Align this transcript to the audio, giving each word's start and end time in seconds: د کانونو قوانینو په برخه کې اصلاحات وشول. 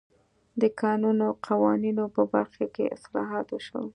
د 0.61 0.63
کانونو 0.81 1.27
قوانینو 1.47 2.05
په 2.15 2.21
برخه 2.33 2.65
کې 2.75 2.93
اصلاحات 2.97 3.47
وشول. 3.51 3.87